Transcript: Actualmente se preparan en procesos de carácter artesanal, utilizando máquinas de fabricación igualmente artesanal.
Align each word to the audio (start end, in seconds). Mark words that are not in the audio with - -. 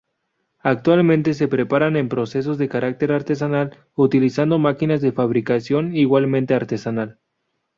Actualmente 0.63 1.35
se 1.35 1.47
preparan 1.47 1.95
en 1.95 2.09
procesos 2.09 2.57
de 2.57 2.67
carácter 2.67 3.11
artesanal, 3.11 3.77
utilizando 3.93 4.57
máquinas 4.57 4.99
de 5.01 5.11
fabricación 5.11 5.95
igualmente 5.95 6.55
artesanal. 6.55 7.19